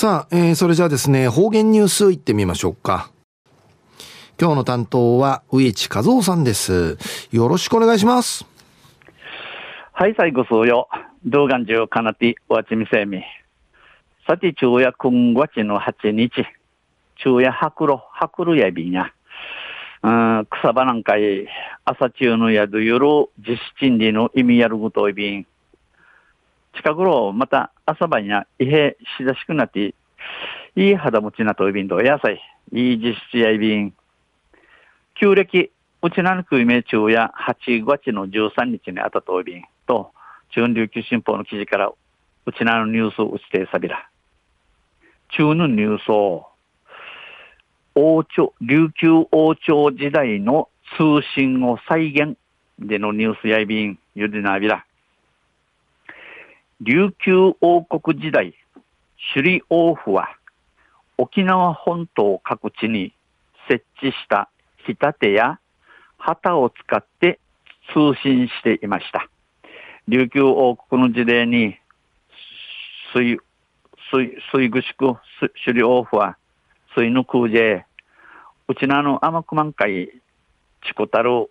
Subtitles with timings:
[0.00, 3.10] さあ、えー、それじゃあですね、方言ニュースいってみましょうか。
[4.40, 6.96] 今日の担当は植地和夫さんです。
[7.32, 8.46] よろしくお願いします。
[9.92, 10.88] はい、最後数よ。
[11.26, 13.22] 動画中かなて、わちみせみ。
[14.26, 16.46] さて、昼夜くんごちの8日。
[17.16, 19.12] 昼夜白露、白露やびんや。
[20.02, 21.46] うん、草場なんかい、
[21.84, 25.46] 朝中の宿夜、実施賃理の意味やることいびん。
[26.74, 29.94] 近頃、また朝晩や、いへしだしくなって、
[30.76, 32.40] いい肌持ちなといびんと、野菜、
[32.72, 33.92] いい実施やいびん。
[35.14, 35.70] 旧暦、
[36.02, 40.12] うちなぬくいめ中や8月の13日にあたといびんと、
[40.54, 41.92] 中琉球新報の記事から、
[42.46, 44.08] うちなのニュースを打ちてさびら。
[45.36, 46.46] 中のニュースを、
[47.94, 52.36] 王朝、琉球王朝時代の通信を再現
[52.78, 54.84] でのニュースやいびん、ゆでなびら。
[56.82, 58.54] 琉球王国時代、
[59.34, 60.30] 首里王府は
[61.18, 63.12] 沖縄本島各地に
[63.68, 64.48] 設置した
[64.86, 65.60] 火立てや
[66.16, 67.38] 旗を使って
[67.92, 69.28] 通信していました。
[70.08, 71.76] 琉球王国の時代に
[73.12, 73.36] 水、
[74.10, 75.16] 水、水ぐしく
[75.66, 76.38] 首里王府は
[76.96, 77.84] 水の空勢、
[78.68, 80.08] うちなの甘くまんかい、
[80.86, 81.50] ちこたる、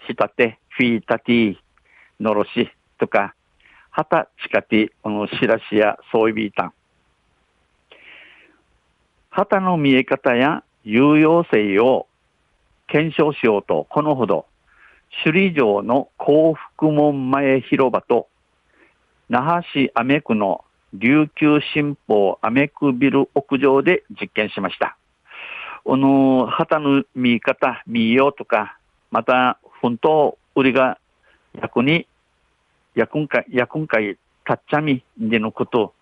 [0.00, 1.56] 火立て、フィータティ、
[2.20, 3.34] のろしとか、
[3.98, 6.72] 旗近て、このしらしやそういびいたん。
[9.28, 12.06] 旗の見え方や有用性を
[12.86, 14.46] 検証しようと、このほど、
[15.24, 18.28] 首里城の幸福門前広場と、
[19.28, 24.96] 那覇市アメ区の琉球新報アメ区ビル屋上で実験しました。
[25.82, 28.78] この旗の見え方、見ようとか、
[29.10, 30.98] また、本当、売りが
[31.60, 32.06] 役に
[32.98, 35.94] 役んか、役んかい、たっちゃみでのこと、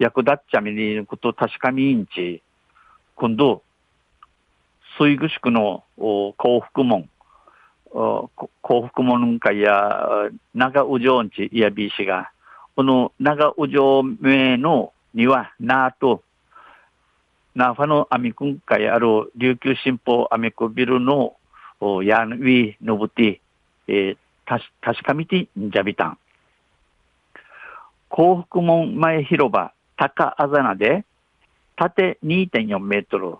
[0.00, 2.42] 役立っちゃみでのこと、確かみいんち、
[3.14, 3.62] 今度、
[4.98, 7.08] 水具宿の幸福門、
[7.92, 10.04] 幸福門会や
[10.52, 12.32] 長宇城んちいやびしが、
[12.74, 16.24] この長宇城名のには、なあと、
[17.54, 21.36] なファのアミクン会ある琉球新報アメコビルの
[22.02, 23.40] やんウィのぶて、
[23.86, 26.18] えー、たし、確かみてんじゃびたん。
[28.12, 31.06] 幸福門前広場高あざなで、
[31.76, 33.36] 縦2.4メートル、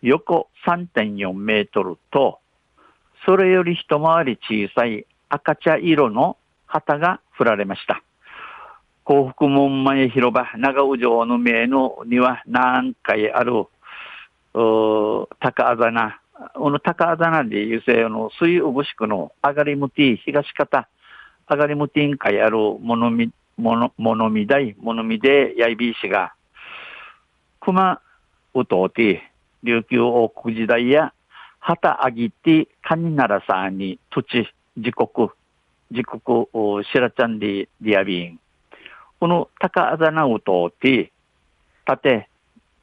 [0.00, 2.38] 横3.4メートルと、
[3.26, 8.00] それより一回り小さい赤茶色の旗が振られました。
[9.02, 13.64] 幸福門前広場、長尾城の名のには何回ある、
[14.52, 16.20] 高あざな、
[16.54, 20.88] この高あざなでいうせの水うぶしくの上がりむて東方、
[21.50, 26.32] 上がりむてんかいあるものみもの、ものみだい、ものみでやいびいしが、
[27.60, 28.00] 熊
[28.54, 29.30] うとうて、
[29.62, 31.12] 琉球王国時代や、
[31.60, 35.28] 旗あぎて、かにならさに、土地、自国、
[35.90, 36.46] 自国、
[36.84, 38.40] しらちゃんで、ディアビン。
[39.20, 41.12] この高あざなうとうて、
[41.84, 42.28] 縦、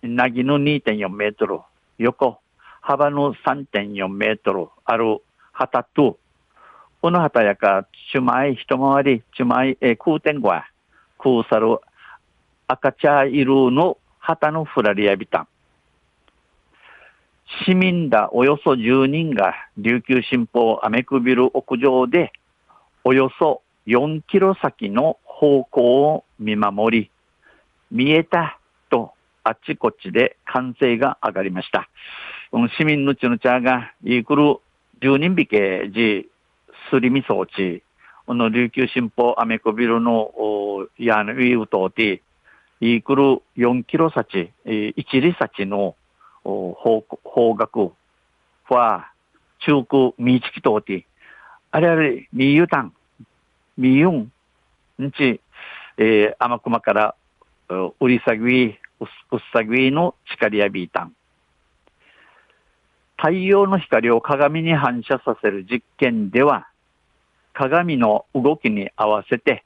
[0.01, 1.59] なぎの2.4メートル、
[1.97, 2.39] 横、
[2.79, 6.17] 幅の3.4メートルある旗と、
[7.01, 10.65] この旗やか、ちゅまい一回り、ちゅまい、えー、空天語は、
[11.17, 11.79] 空さる
[12.67, 15.47] 赤茶色の旗のふらりやびたん。
[17.65, 22.33] 市民だおよそ10人が琉球新報アメクビル屋上で、
[23.05, 27.11] およそ4キロ先の方向を見守り、
[27.91, 29.13] 見えたと
[29.45, 31.87] あちこちで歓声が上がりました。
[32.77, 34.57] 市民のちのちゃが、いくる
[34.99, 36.29] 10人引けじ
[36.89, 37.83] すりみ装置、
[38.25, 42.21] この琉球新報アメコビルの、やの、いうとて、
[42.79, 45.95] いくる4キロ先、1里先の
[46.43, 47.93] 方方角
[48.69, 49.11] は、
[49.59, 51.05] 中空みちきとて、
[51.71, 52.93] あれあれ、みゆたん、
[53.77, 54.31] みゆん、
[55.01, 55.41] んち、
[55.97, 57.15] えー、甘くまから、
[57.99, 61.13] うりさぐい、うっさぐいの力やびいたん。
[63.17, 66.68] 太陽の光を鏡に反射させる実験では、
[67.59, 69.65] 鏡の動きに合わせて、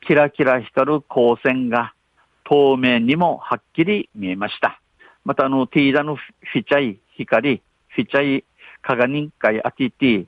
[0.00, 1.94] キラキラ光る光線が
[2.42, 4.80] 透明にもはっきり見えました。
[5.24, 8.44] またあの、ティーダのフィチャイ光、フィチャイ
[8.82, 10.26] 鏡会アティティ、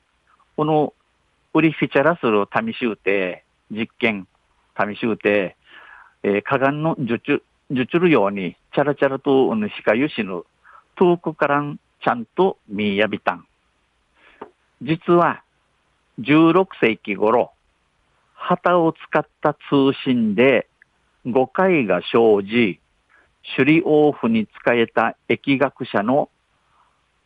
[0.56, 0.94] この
[1.52, 4.28] 売りフィチャラする試しうて、実験、
[4.78, 5.56] 試しうて、
[6.22, 10.44] えー、鏡の受注、受注るように、チャラチャラと、の、光ゆしぬ、
[10.94, 13.44] 遠くからん、ちゃんと見やびたん。
[14.80, 15.42] 実は、
[16.20, 17.52] 16世紀頃、
[18.34, 20.68] 旗を使った通信で
[21.26, 22.80] 誤解が生じ、
[23.56, 26.28] 首里王府に仕えた疫学者の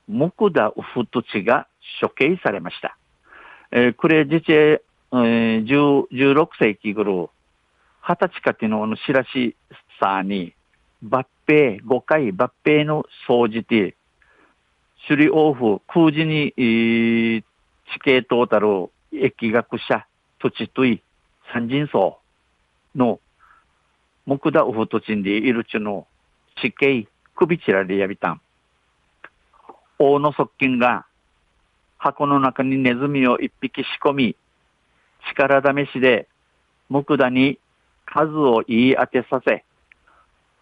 [0.08, 1.66] 木田ウフトチが
[2.00, 2.96] 処刑されました。
[3.72, 4.52] えー、これ実
[5.12, 7.30] えー、16世紀頃、
[8.02, 9.56] 二十歳かての知らし
[10.00, 10.52] さに、
[11.04, 13.96] 抜兵、5回抜兵の総じて、
[15.08, 17.44] 首里王府空時に、えー、
[17.92, 20.06] 地形トータル疫学者
[20.40, 21.02] 土地とい
[21.52, 22.18] 三人層
[22.94, 23.20] の
[24.26, 26.06] 木田ウフトチンでいるちの
[26.60, 28.40] 地形首ちらでやびたん。
[29.98, 31.06] 王の側近が
[31.98, 34.36] 箱の中にネズミを一匹仕込み、
[35.30, 36.28] 力試しで
[36.90, 37.58] 木田に
[38.04, 39.64] 数を言い当てさせ、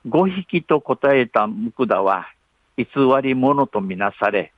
[0.06, 2.26] 五匹と答えた木田は
[2.76, 2.86] 偽
[3.22, 4.52] り者とみなされ、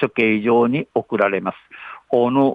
[0.00, 1.56] 処刑場に送られます。
[2.10, 2.48] 王の、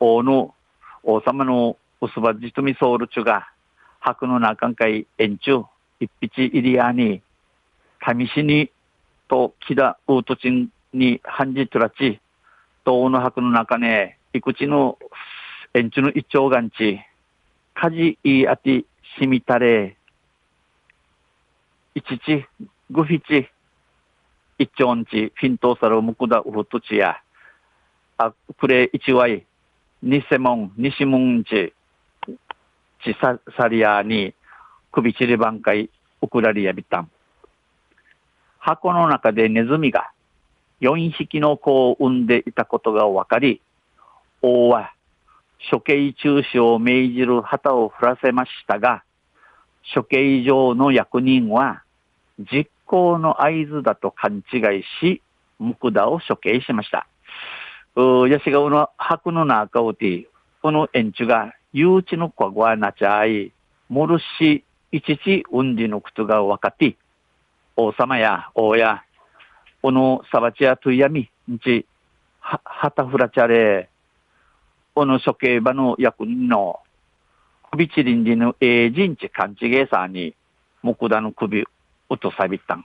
[0.00, 0.54] 王の、
[1.02, 3.48] 王様の薄葉じとみソウルチュが、
[4.00, 5.68] 白の中海延長、
[5.98, 7.22] 一匹入りやに、
[8.00, 8.70] 試しに、
[9.28, 12.20] と、木田ウートチンに半じとらち、
[12.84, 14.98] 東の白の中ね、いくちの
[15.74, 17.00] 延長の一丁がんち、
[17.74, 18.84] 火事いいあて
[19.18, 19.96] しみたれ、
[21.94, 22.46] 一ち、
[22.90, 23.48] ぐひち、
[24.60, 27.16] 一丁んち、フィントーサルムクダウフトチや、
[28.18, 29.46] あ、プレ一ワイ
[30.02, 31.72] ニセモン、西モンチ、
[33.02, 34.34] チササリアに、
[34.92, 35.88] 首ちり挽回、
[36.20, 37.10] ウクラリアビタン。
[38.58, 40.10] 箱の中でネズミが
[40.82, 43.62] 4匹の子を産んでいたことが分かり、
[44.42, 44.92] 王は
[45.70, 49.04] 処刑中止を命じる旗を振らせましたが、
[49.94, 51.82] 処刑場の役人は
[52.38, 55.22] 実行の合図だと勘違いし、
[55.60, 57.06] ムクダを処刑しました。
[57.94, 60.26] うやしがうの白の中をて、
[60.60, 63.52] この園地が誘致の子がなちゃい、
[63.88, 66.96] もるし、いちちうんじのことが分かって、
[67.76, 69.04] 王様や王や、
[69.82, 71.86] このサバチやトゥイヤミ、んち、
[72.40, 73.88] は、はたふらちゃれ、
[74.94, 76.80] この処刑場の役人の、
[77.70, 80.34] 首ちりんじのえいじんち勘違いさに、
[80.82, 81.66] 木田の首、
[82.10, 82.84] 落とさびったん。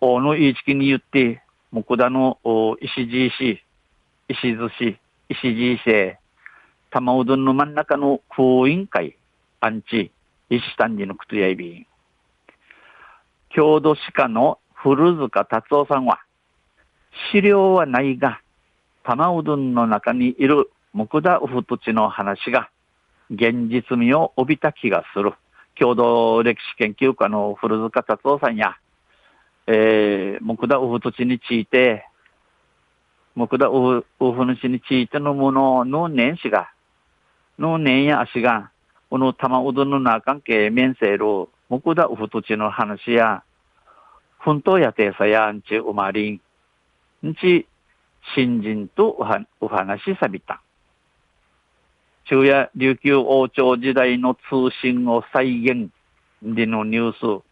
[0.00, 1.42] 王のいいちきに言って、
[1.72, 2.38] 木田の
[2.80, 3.62] 石地石、
[4.28, 4.98] 石寿司、
[5.30, 6.16] 石地石、
[6.90, 9.16] 玉うどんの真ん中の空員会、
[9.60, 10.12] アンチ、
[10.50, 11.86] 石丹寺のくとやいびん。
[13.56, 16.20] 郷土歯科の古塚達夫さんは、
[17.32, 18.40] 資料はないが、
[19.02, 22.68] 玉うどんの中にいる木田ウフトチの話が
[23.30, 25.32] 現実味を帯びた気がする。
[25.76, 28.76] 郷土歴史研究家の古塚達夫さんや、
[29.66, 32.06] えー、木田ウフ土地について、
[33.36, 36.70] 木田ウフ主についてのものの年始が、
[37.58, 38.70] の年や足が、
[39.10, 43.42] この玉うどんの中関係面せる木田ウフ土地の話や、
[44.38, 46.40] 奮闘やてさやんちうまり
[47.22, 47.66] ん、んち、
[48.36, 49.16] 新人と
[49.60, 50.63] お話しさびた。
[52.24, 55.90] 昼夜琉球王朝時代の通信を再現
[56.42, 57.44] でのニュース、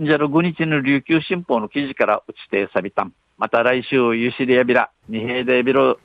[0.00, 3.12] じゃあ、5日の琉球新報の記事から打ちてさびたん。
[3.36, 5.98] また来週、ゆしりやびら、二平でびろ。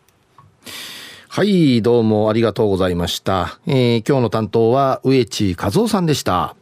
[1.29, 3.59] はい、どうもありがとうございました。
[3.65, 6.55] えー、今日の担当は、植地和夫さんでした。